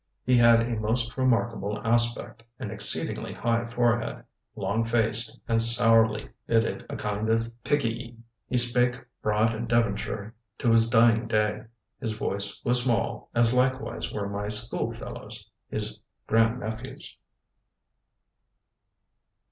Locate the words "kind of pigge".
6.95-7.85